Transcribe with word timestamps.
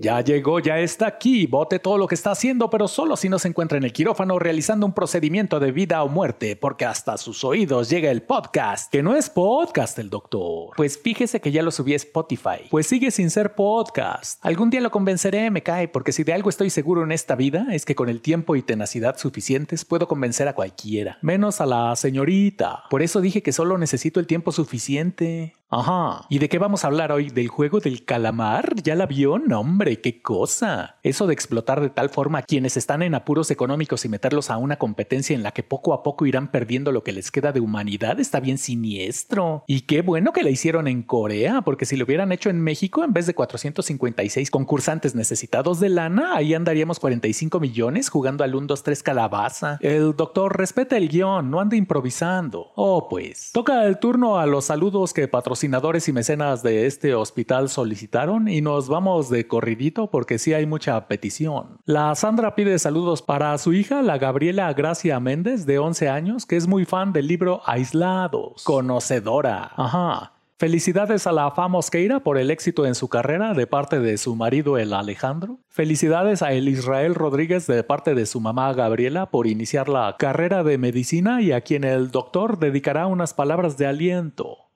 Ya 0.00 0.20
llegó, 0.20 0.60
ya 0.60 0.78
está 0.78 1.06
aquí. 1.06 1.46
Bote 1.46 1.78
todo 1.78 1.98
lo 1.98 2.06
que 2.06 2.14
está 2.14 2.30
haciendo, 2.30 2.70
pero 2.70 2.88
solo 2.88 3.16
si 3.16 3.28
no 3.28 3.38
se 3.38 3.48
encuentra 3.48 3.78
en 3.78 3.84
el 3.84 3.92
quirófano 3.92 4.38
realizando 4.38 4.86
un 4.86 4.92
procedimiento 4.92 5.60
de 5.60 5.72
vida 5.72 6.02
o 6.02 6.08
muerte, 6.08 6.56
porque 6.56 6.84
hasta 6.84 7.16
sus 7.16 7.44
oídos 7.44 7.88
llega 7.90 8.10
el 8.10 8.22
podcast, 8.22 8.90
que 8.90 9.02
no 9.02 9.16
es 9.16 9.30
podcast 9.30 9.98
el 9.98 10.10
doctor. 10.10 10.70
Pues 10.76 10.98
fíjese 10.98 11.40
que 11.40 11.52
ya 11.52 11.62
lo 11.62 11.70
subí 11.70 11.92
a 11.92 11.96
Spotify. 11.96 12.68
Pues 12.70 12.86
sigue 12.86 13.10
sin 13.10 13.30
ser 13.30 13.54
podcast. 13.54 14.44
Algún 14.44 14.70
día 14.70 14.80
lo 14.80 14.90
convenceré, 14.90 15.50
me 15.50 15.62
cae, 15.62 15.88
porque 15.88 16.12
si 16.12 16.24
de 16.24 16.32
algo 16.32 16.50
estoy 16.50 16.70
seguro 16.70 17.02
en 17.02 17.12
esta 17.12 17.34
vida 17.34 17.66
es 17.72 17.84
que 17.84 17.94
con 17.94 18.08
el 18.08 18.20
tiempo 18.20 18.56
y 18.56 18.62
tenacidad 18.62 19.18
suficientes 19.18 19.84
puedo 19.84 20.08
convencer 20.08 20.48
a 20.48 20.54
cualquiera, 20.54 21.18
menos 21.22 21.60
a 21.60 21.66
la 21.66 21.94
señorita. 21.96 22.84
Por 22.90 23.02
eso 23.02 23.20
dije 23.20 23.42
que 23.42 23.52
solo 23.52 23.78
necesito 23.78 24.20
el 24.20 24.26
tiempo 24.26 24.52
suficiente. 24.52 25.54
Ajá. 25.70 26.24
¿Y 26.30 26.38
de 26.38 26.48
qué 26.48 26.58
vamos 26.58 26.84
a 26.84 26.86
hablar 26.86 27.12
hoy? 27.12 27.28
¿Del 27.28 27.48
juego 27.48 27.80
del 27.80 28.06
calamar? 28.06 28.74
¿Ya 28.82 28.94
la 28.94 29.04
vio? 29.04 29.38
No, 29.38 29.60
hombre, 29.60 30.00
qué 30.00 30.22
cosa. 30.22 30.96
Eso 31.02 31.26
de 31.26 31.34
explotar 31.34 31.82
de 31.82 31.90
tal 31.90 32.08
forma 32.08 32.38
a 32.38 32.42
quienes 32.42 32.78
están 32.78 33.02
en 33.02 33.14
apuros 33.14 33.50
económicos 33.50 34.06
y 34.06 34.08
meterlos 34.08 34.48
a 34.48 34.56
una 34.56 34.76
competencia 34.76 35.36
en 35.36 35.42
la 35.42 35.52
que 35.52 35.62
poco 35.62 35.92
a 35.92 36.02
poco 36.02 36.24
irán 36.24 36.50
perdiendo 36.50 36.90
lo 36.90 37.04
que 37.04 37.12
les 37.12 37.30
queda 37.30 37.52
de 37.52 37.60
humanidad 37.60 38.18
está 38.18 38.40
bien 38.40 38.56
siniestro. 38.56 39.64
Y 39.66 39.82
qué 39.82 40.00
bueno 40.00 40.32
que 40.32 40.42
la 40.42 40.48
hicieron 40.48 40.88
en 40.88 41.02
Corea, 41.02 41.60
porque 41.60 41.84
si 41.84 41.98
lo 41.98 42.06
hubieran 42.06 42.32
hecho 42.32 42.48
en 42.48 42.62
México, 42.62 43.04
en 43.04 43.12
vez 43.12 43.26
de 43.26 43.34
456 43.34 44.50
concursantes 44.50 45.14
necesitados 45.14 45.80
de 45.80 45.90
lana, 45.90 46.34
ahí 46.34 46.54
andaríamos 46.54 46.98
45 46.98 47.60
millones 47.60 48.08
jugando 48.08 48.42
al 48.42 48.54
1, 48.54 48.68
2, 48.68 48.82
3 48.82 49.02
calabaza. 49.02 49.78
El 49.82 50.16
doctor 50.16 50.56
respeta 50.56 50.96
el 50.96 51.10
guion, 51.10 51.50
no 51.50 51.60
anda 51.60 51.76
improvisando. 51.76 52.72
Oh, 52.74 53.06
pues. 53.06 53.50
Toca 53.52 53.84
el 53.84 53.98
turno 53.98 54.38
a 54.38 54.46
los 54.46 54.64
saludos 54.64 55.12
que 55.12 55.28
patrocinan 55.28 55.57
y 55.64 56.12
mecenas 56.12 56.62
de 56.62 56.86
este 56.86 57.14
hospital 57.14 57.68
solicitaron 57.68 58.48
y 58.48 58.60
nos 58.60 58.88
vamos 58.88 59.30
de 59.30 59.46
corridito 59.46 60.10
porque 60.10 60.38
sí 60.38 60.52
hay 60.52 60.66
mucha 60.66 61.08
petición. 61.08 61.78
La 61.84 62.14
Sandra 62.14 62.54
pide 62.54 62.78
saludos 62.78 63.22
para 63.22 63.56
su 63.58 63.72
hija, 63.72 64.02
la 64.02 64.18
Gabriela 64.18 64.72
Gracia 64.72 65.18
Méndez, 65.20 65.66
de 65.66 65.78
11 65.78 66.08
años, 66.08 66.46
que 66.46 66.56
es 66.56 66.66
muy 66.66 66.84
fan 66.84 67.12
del 67.12 67.26
libro 67.26 67.62
Aislados. 67.64 68.62
Conocedora. 68.64 69.72
Ajá. 69.76 70.32
Felicidades 70.58 71.28
a 71.28 71.32
la 71.32 71.52
Fa 71.52 71.68
Mosqueira 71.68 72.24
por 72.24 72.36
el 72.36 72.50
éxito 72.50 72.84
en 72.84 72.96
su 72.96 73.08
carrera 73.08 73.54
de 73.54 73.68
parte 73.68 74.00
de 74.00 74.18
su 74.18 74.34
marido 74.34 74.76
el 74.76 74.92
Alejandro. 74.92 75.60
Felicidades 75.68 76.42
a 76.42 76.52
el 76.52 76.68
Israel 76.68 77.14
Rodríguez 77.14 77.68
de 77.68 77.84
parte 77.84 78.16
de 78.16 78.26
su 78.26 78.40
mamá 78.40 78.72
Gabriela 78.72 79.30
por 79.30 79.46
iniciar 79.46 79.88
la 79.88 80.16
carrera 80.18 80.64
de 80.64 80.76
medicina 80.76 81.40
y 81.42 81.52
a 81.52 81.60
quien 81.60 81.84
el 81.84 82.10
doctor 82.10 82.58
dedicará 82.58 83.06
unas 83.06 83.34
palabras 83.34 83.78
de 83.78 83.86
aliento. 83.86 84.67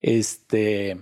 Este. 0.00 0.98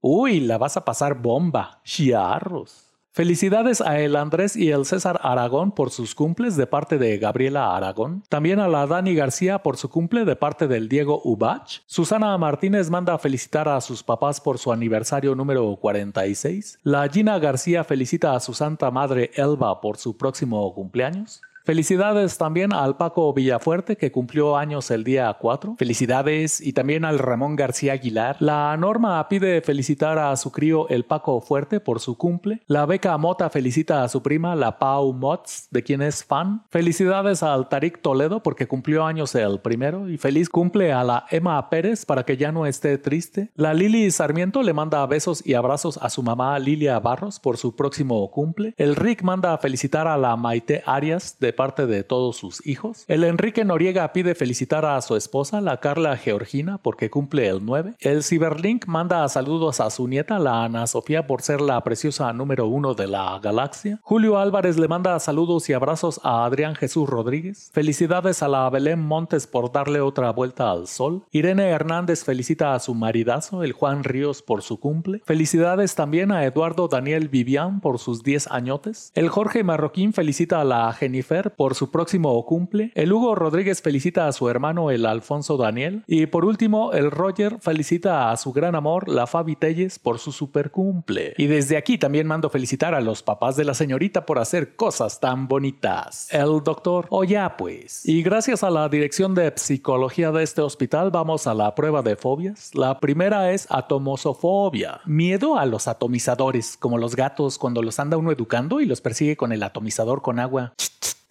Uy, 0.00 0.40
la 0.40 0.58
vas 0.58 0.76
a 0.76 0.84
pasar 0.84 1.14
bomba. 1.20 1.80
Chiarros. 1.84 2.84
Felicidades 3.16 3.80
a 3.80 4.00
el 4.00 4.16
Andrés 4.16 4.56
y 4.56 4.72
el 4.72 4.84
César 4.86 5.20
Aragón 5.22 5.70
por 5.70 5.90
sus 5.90 6.16
cumples 6.16 6.56
de 6.56 6.66
parte 6.66 6.98
de 6.98 7.16
Gabriela 7.16 7.76
Aragón. 7.76 8.24
También 8.28 8.58
a 8.58 8.66
la 8.66 8.88
Dani 8.88 9.14
García 9.14 9.60
por 9.60 9.76
su 9.76 9.88
cumple 9.88 10.24
de 10.24 10.34
parte 10.34 10.66
del 10.66 10.88
Diego 10.88 11.22
Ubach. 11.22 11.82
Susana 11.86 12.36
Martínez 12.38 12.90
manda 12.90 13.14
a 13.14 13.18
felicitar 13.18 13.68
a 13.68 13.80
sus 13.80 14.02
papás 14.02 14.40
por 14.40 14.58
su 14.58 14.72
aniversario 14.72 15.36
número 15.36 15.76
46. 15.76 16.80
La 16.82 17.08
Gina 17.08 17.38
García 17.38 17.84
felicita 17.84 18.34
a 18.34 18.40
su 18.40 18.52
santa 18.52 18.90
madre 18.90 19.30
Elba 19.36 19.80
por 19.80 19.96
su 19.96 20.16
próximo 20.16 20.74
cumpleaños. 20.74 21.40
Felicidades 21.64 22.36
también 22.36 22.74
al 22.74 22.98
Paco 22.98 23.32
Villafuerte 23.32 23.96
que 23.96 24.12
cumplió 24.12 24.58
años 24.58 24.90
el 24.90 25.02
día 25.02 25.32
4. 25.32 25.76
Felicidades 25.78 26.60
y 26.60 26.74
también 26.74 27.06
al 27.06 27.18
Ramón 27.18 27.56
García 27.56 27.94
Aguilar. 27.94 28.36
La 28.40 28.76
Norma 28.76 29.26
pide 29.30 29.62
felicitar 29.62 30.18
a 30.18 30.36
su 30.36 30.52
crío 30.52 30.86
el 30.90 31.06
Paco 31.06 31.40
Fuerte 31.40 31.80
por 31.80 32.00
su 32.00 32.18
cumple. 32.18 32.60
La 32.66 32.84
Beca 32.84 33.16
Mota 33.16 33.48
felicita 33.48 34.04
a 34.04 34.10
su 34.10 34.22
prima 34.22 34.54
la 34.54 34.78
Pau 34.78 35.14
Mots 35.14 35.68
de 35.70 35.82
quien 35.82 36.02
es 36.02 36.22
fan. 36.22 36.64
Felicidades 36.68 37.42
al 37.42 37.70
Tarik 37.70 38.02
Toledo 38.02 38.42
porque 38.42 38.68
cumplió 38.68 39.06
años 39.06 39.34
el 39.34 39.58
primero 39.60 40.10
y 40.10 40.18
feliz 40.18 40.50
cumple 40.50 40.92
a 40.92 41.02
la 41.02 41.24
Emma 41.30 41.70
Pérez 41.70 42.04
para 42.04 42.24
que 42.24 42.36
ya 42.36 42.52
no 42.52 42.66
esté 42.66 42.98
triste. 42.98 43.52
La 43.54 43.72
Lili 43.72 44.10
Sarmiento 44.10 44.62
le 44.62 44.74
manda 44.74 45.06
besos 45.06 45.42
y 45.46 45.54
abrazos 45.54 45.96
a 45.96 46.10
su 46.10 46.22
mamá 46.22 46.58
Lilia 46.58 47.00
Barros 47.00 47.40
por 47.40 47.56
su 47.56 47.74
próximo 47.74 48.30
cumple. 48.30 48.74
El 48.76 48.96
Rick 48.96 49.22
manda 49.22 49.56
felicitar 49.56 50.06
a 50.06 50.18
la 50.18 50.36
Maite 50.36 50.82
Arias 50.84 51.38
de 51.40 51.53
parte 51.54 51.86
de 51.86 52.04
todos 52.04 52.36
sus 52.36 52.66
hijos. 52.66 53.04
El 53.08 53.24
Enrique 53.24 53.64
Noriega 53.64 54.12
pide 54.12 54.34
felicitar 54.34 54.84
a 54.84 55.00
su 55.00 55.16
esposa, 55.16 55.60
la 55.60 55.80
Carla 55.80 56.16
Georgina, 56.16 56.78
porque 56.78 57.10
cumple 57.10 57.48
el 57.48 57.64
9. 57.64 57.94
El 58.00 58.22
Cyberlink 58.22 58.86
manda 58.86 59.26
saludos 59.28 59.80
a 59.80 59.90
su 59.90 60.06
nieta, 60.08 60.38
la 60.38 60.64
Ana 60.64 60.86
Sofía, 60.86 61.26
por 61.26 61.42
ser 61.42 61.60
la 61.60 61.82
preciosa 61.82 62.32
número 62.32 62.66
uno 62.66 62.94
de 62.94 63.06
la 63.06 63.38
galaxia. 63.42 64.00
Julio 64.02 64.38
Álvarez 64.38 64.78
le 64.78 64.88
manda 64.88 65.18
saludos 65.20 65.68
y 65.70 65.72
abrazos 65.72 66.20
a 66.22 66.44
Adrián 66.44 66.74
Jesús 66.74 67.08
Rodríguez. 67.08 67.70
Felicidades 67.72 68.42
a 68.42 68.48
la 68.48 68.68
Belén 68.70 69.00
Montes 69.00 69.46
por 69.46 69.72
darle 69.72 70.00
otra 70.00 70.30
vuelta 70.30 70.70
al 70.70 70.86
sol. 70.86 71.24
Irene 71.30 71.68
Hernández 71.68 72.24
felicita 72.24 72.74
a 72.74 72.80
su 72.80 72.94
maridazo, 72.94 73.62
el 73.62 73.72
Juan 73.72 74.04
Ríos, 74.04 74.42
por 74.42 74.62
su 74.62 74.80
cumple. 74.80 75.22
Felicidades 75.24 75.94
también 75.94 76.32
a 76.32 76.44
Eduardo 76.44 76.88
Daniel 76.88 77.28
Vivian 77.28 77.80
por 77.80 77.98
sus 77.98 78.22
10 78.22 78.50
añotes. 78.50 79.12
El 79.14 79.28
Jorge 79.28 79.62
Marroquín 79.64 80.12
felicita 80.12 80.60
a 80.60 80.64
la 80.64 80.92
Jennifer 80.92 81.43
por 81.50 81.74
su 81.74 81.90
próximo 81.90 82.44
cumple. 82.44 82.92
El 82.94 83.12
Hugo 83.12 83.34
Rodríguez 83.34 83.82
felicita 83.82 84.26
a 84.26 84.32
su 84.32 84.48
hermano 84.48 84.90
el 84.90 85.06
Alfonso 85.06 85.56
Daniel. 85.56 86.02
Y 86.06 86.26
por 86.26 86.44
último, 86.44 86.92
el 86.92 87.10
Roger 87.10 87.58
felicita 87.60 88.30
a 88.30 88.36
su 88.36 88.52
gran 88.52 88.74
amor, 88.74 89.08
la 89.08 89.26
Fabi 89.26 89.56
Telles, 89.56 89.98
por 89.98 90.18
su 90.18 90.32
super 90.32 90.70
cumple. 90.70 91.34
Y 91.36 91.46
desde 91.46 91.76
aquí 91.76 91.98
también 91.98 92.26
mando 92.26 92.50
felicitar 92.50 92.94
a 92.94 93.00
los 93.00 93.22
papás 93.22 93.56
de 93.56 93.64
la 93.64 93.74
señorita 93.74 94.26
por 94.26 94.38
hacer 94.38 94.76
cosas 94.76 95.20
tan 95.20 95.48
bonitas. 95.48 96.28
El 96.32 96.62
doctor, 96.64 97.06
o 97.10 97.24
ya 97.24 97.56
pues. 97.56 98.06
Y 98.06 98.22
gracias 98.22 98.62
a 98.62 98.70
la 98.70 98.88
dirección 98.88 99.34
de 99.34 99.52
psicología 99.56 100.30
de 100.30 100.42
este 100.42 100.60
hospital 100.60 101.10
vamos 101.10 101.46
a 101.46 101.54
la 101.54 101.74
prueba 101.74 102.02
de 102.02 102.16
fobias. 102.16 102.74
La 102.74 103.00
primera 103.00 103.52
es 103.52 103.66
atomosofobia, 103.70 105.00
miedo 105.04 105.56
a 105.56 105.66
los 105.66 105.88
atomizadores, 105.88 106.76
como 106.76 106.98
los 106.98 107.16
gatos 107.16 107.58
cuando 107.58 107.82
los 107.82 107.98
anda 107.98 108.16
uno 108.16 108.32
educando 108.32 108.80
y 108.80 108.86
los 108.86 109.00
persigue 109.00 109.36
con 109.36 109.52
el 109.52 109.62
atomizador 109.62 110.22
con 110.22 110.38
agua. 110.38 110.74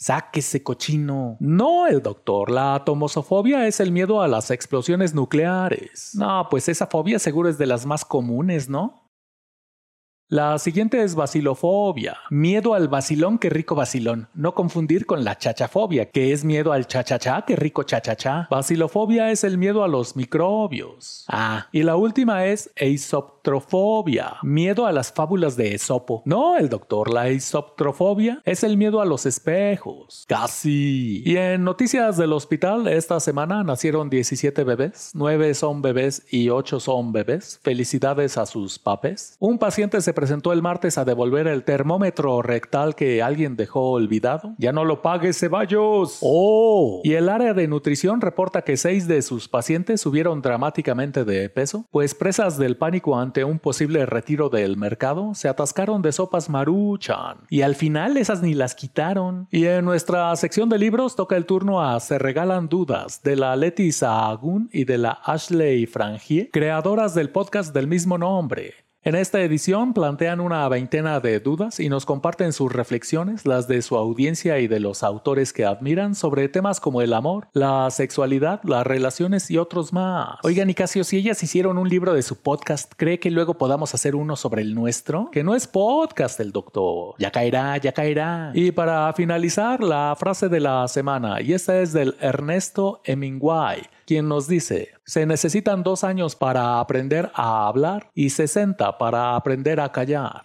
Sáquese 0.04 0.64
cochino. 0.64 1.38
No, 1.40 1.88
el 1.88 2.02
doctor. 2.02 2.52
La 2.52 2.76
atomosofobia 2.76 3.68
es 3.68 3.80
el 3.80 3.94
miedo 3.94 4.22
a 4.22 4.28
las 4.28 4.52
explosiones 4.52 5.14
nucleares. 5.14 6.12
No, 6.14 6.48
pues 6.50 6.68
esa 6.68 6.88
fobia 6.88 7.20
seguro 7.20 7.48
es 7.48 7.58
de 7.58 7.68
las 7.68 7.86
más 7.86 8.04
comunes, 8.04 8.68
¿no? 8.68 9.03
La 10.34 10.58
siguiente 10.58 11.04
es 11.04 11.14
bacilofobia, 11.14 12.18
miedo 12.32 12.74
al 12.74 12.88
vacilón 12.88 13.38
que 13.38 13.52
rico 13.52 13.76
vacilón, 13.76 14.30
no 14.34 14.56
confundir 14.56 15.06
con 15.06 15.24
la 15.24 15.38
chachafobia, 15.38 16.10
que 16.10 16.34
es 16.34 16.44
miedo 16.44 16.74
al 16.74 16.88
chachachá 16.88 17.44
que 17.46 17.56
rico 17.56 17.84
chachachá. 17.84 18.48
Bacilofobia 18.50 19.30
es 19.30 19.44
el 19.44 19.60
miedo 19.60 19.84
a 19.84 19.88
los 19.88 20.16
microbios. 20.16 21.26
Ah, 21.28 21.68
y 21.72 21.84
la 21.84 21.98
última 21.98 22.48
es 22.48 22.72
eisoptrofobia, 22.76 24.38
miedo 24.42 24.88
a 24.88 24.92
las 24.92 25.14
fábulas 25.14 25.56
de 25.56 25.76
Esopo. 25.76 26.24
No, 26.26 26.58
el 26.58 26.68
doctor, 26.68 27.14
la 27.14 27.28
eisoptrofobia 27.28 28.42
es 28.44 28.64
el 28.64 28.76
miedo 28.76 29.02
a 29.02 29.06
los 29.06 29.28
espejos. 29.28 30.26
Casi. 30.28 31.22
Y 31.28 31.38
en 31.38 31.64
noticias 31.64 32.18
del 32.18 32.34
hospital, 32.34 32.88
esta 32.88 33.20
semana 33.20 33.64
nacieron 33.64 34.10
17 34.10 34.64
bebés, 34.64 35.12
9 35.14 35.54
son 35.54 35.84
bebés 35.84 36.26
y 36.32 36.50
8 36.50 36.80
son 36.80 37.12
bebés. 37.12 37.60
Felicidades 37.62 38.40
a 38.40 38.48
sus 38.48 38.80
papés. 38.80 39.36
Un 39.38 39.60
paciente 39.60 40.02
se 40.02 40.23
presentó 40.24 40.54
el 40.54 40.62
martes 40.62 40.98
a 40.98 41.04
devolver 41.04 41.48
el 41.48 41.66
termómetro 41.66 42.42
rectal 42.42 42.96
que 42.96 43.22
alguien 43.22 43.58
dejó 43.58 43.92
olvidado. 43.92 44.56
Ya 44.58 44.72
no 44.72 44.86
lo 44.86 45.02
pague, 45.02 45.34
Ceballos. 45.34 46.20
Oh. 46.22 47.02
Y 47.04 47.16
el 47.16 47.28
área 47.28 47.54
de 47.54 47.68
nutrición 47.68 48.22
reporta 48.22 48.62
que 48.62 48.78
seis 48.78 49.06
de 49.06 49.22
sus 49.22 49.50
pacientes 49.50 50.00
subieron 50.00 50.42
dramáticamente 50.42 51.26
de 51.26 51.50
peso, 51.50 51.88
pues 51.92 52.16
presas 52.16 52.58
del 52.58 52.78
pánico 52.78 53.20
ante 53.20 53.44
un 53.44 53.60
posible 53.60 54.06
retiro 54.06 54.48
del 54.48 54.78
mercado 54.78 55.34
se 55.36 55.50
atascaron 55.50 56.02
de 56.02 56.14
sopas 56.14 56.50
maruchan. 56.50 57.40
Y 57.50 57.64
al 57.64 57.76
final 57.76 58.16
esas 58.16 58.42
ni 58.42 58.54
las 58.54 58.76
quitaron. 58.76 59.50
Y 59.52 59.66
en 59.66 59.84
nuestra 59.84 60.34
sección 60.38 60.70
de 60.70 60.78
libros 60.78 61.18
toca 61.18 61.36
el 61.36 61.46
turno 61.46 61.82
a 61.82 62.00
Se 62.00 62.18
Regalan 62.18 62.70
Dudas 62.70 63.24
de 63.24 63.36
la 63.36 63.58
Leti 63.58 63.92
Sahagún 63.92 64.70
y 64.72 64.86
de 64.86 65.00
la 65.00 65.20
Ashley 65.26 65.86
Frangier, 65.86 66.50
creadoras 66.50 67.14
del 67.14 67.30
podcast 67.30 67.74
del 67.74 67.90
mismo 67.90 68.18
nombre. 68.18 68.84
En 69.06 69.16
esta 69.16 69.42
edición 69.42 69.94
plantean 69.94 70.40
una 70.40 70.66
veintena 70.70 71.20
de 71.20 71.42
dudas 71.42 71.82
y 71.82 71.90
nos 71.90 72.06
comparten 72.06 72.54
sus 72.54 72.72
reflexiones, 72.72 73.46
las 73.46 73.68
de 73.68 73.82
su 73.82 73.98
audiencia 73.98 74.60
y 74.60 74.70
de 74.70 74.80
los 74.80 75.04
autores 75.04 75.52
que 75.52 75.66
admiran 75.66 76.16
sobre 76.16 76.48
temas 76.48 76.80
como 76.80 77.02
el 77.02 77.12
amor, 77.12 77.50
la 77.52 77.92
sexualidad, 77.92 78.62
las 78.64 78.88
relaciones 78.88 79.52
y 79.52 79.58
otros 79.58 79.92
más. 79.92 80.38
Oigan, 80.44 80.68
Nicasio, 80.68 81.04
si 81.04 81.18
ellas 81.18 81.44
hicieron 81.44 81.78
un 81.78 81.90
libro 81.90 82.14
de 82.14 82.22
su 82.22 82.38
podcast, 82.38 82.94
¿cree 82.96 83.20
que 83.20 83.30
luego 83.30 83.56
podamos 83.56 83.94
hacer 83.94 84.16
uno 84.16 84.38
sobre 84.38 84.62
el 84.62 84.74
nuestro? 84.74 85.30
Que 85.34 85.44
no 85.44 85.54
es 85.54 85.68
podcast 85.68 86.40
el 86.40 86.54
doctor. 86.54 87.16
Ya 87.20 87.30
caerá, 87.30 87.76
ya 87.76 87.92
caerá. 87.92 88.52
Y 88.54 88.72
para 88.72 89.12
finalizar, 89.12 89.84
la 89.84 90.16
frase 90.18 90.48
de 90.48 90.62
la 90.62 90.88
semana, 90.88 91.42
y 91.42 91.52
esta 91.52 91.82
es 91.82 91.92
del 91.92 92.16
Ernesto 92.22 93.02
Hemingway 93.04 93.82
nos 94.22 94.48
dice, 94.48 94.90
se 95.06 95.26
necesitan 95.26 95.84
dos 95.84 96.04
años 96.04 96.36
para 96.36 96.80
aprender 96.80 97.32
a 97.34 97.68
hablar 97.68 98.12
y 98.14 98.30
60 98.30 98.98
para 98.98 99.36
aprender 99.36 99.80
a 99.80 99.92
callar. 99.92 100.44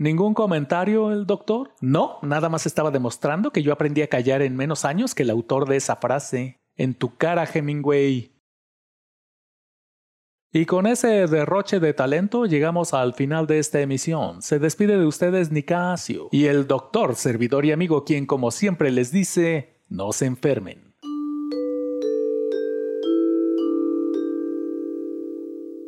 ¿Ningún 0.00 0.32
comentario 0.32 1.12
el 1.12 1.26
doctor? 1.26 1.72
No, 1.82 2.18
nada 2.22 2.48
más 2.48 2.64
estaba 2.64 2.90
demostrando 2.90 3.50
que 3.50 3.62
yo 3.62 3.70
aprendí 3.72 4.00
a 4.00 4.08
callar 4.08 4.40
en 4.40 4.56
menos 4.56 4.86
años 4.86 5.14
que 5.14 5.24
el 5.24 5.30
autor 5.30 5.68
de 5.68 5.76
esa 5.76 5.96
frase. 5.96 6.58
En 6.76 6.94
tu 6.94 7.16
cara, 7.16 7.44
Hemingway. 7.44 8.32
Y 10.52 10.66
con 10.66 10.86
ese 10.86 11.26
derroche 11.28 11.78
de 11.78 11.92
talento 11.92 12.46
llegamos 12.46 12.94
al 12.94 13.14
final 13.14 13.46
de 13.46 13.58
esta 13.58 13.80
emisión. 13.80 14.40
Se 14.42 14.58
despide 14.58 14.98
de 14.98 15.04
ustedes 15.04 15.52
Nicasio 15.52 16.28
y 16.32 16.46
el 16.46 16.66
doctor, 16.66 17.14
servidor 17.14 17.66
y 17.66 17.72
amigo, 17.72 18.04
quien 18.04 18.24
como 18.26 18.50
siempre 18.50 18.90
les 18.90 19.12
dice, 19.12 19.79
no 19.90 20.12
se 20.12 20.26
enfermen. 20.26 20.94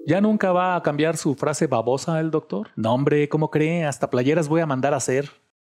¿Ya 0.05 0.21
nunca 0.21 0.51
va 0.51 0.75
a 0.75 0.83
cambiar 0.83 1.17
su 1.17 1.37
frase 1.37 1.69
babosa 1.69 2.19
el 2.19 2.33
doctor? 2.33 2.69
No, 2.75 2.93
hombre, 2.93 3.29
¿cómo 3.29 3.51
cree? 3.51 3.85
Hasta 3.85 4.11
playeras 4.11 4.49
voy 4.49 4.61
a 4.61 4.67
mandar 4.67 4.95
a 4.95 4.97
hacer. 4.97 5.31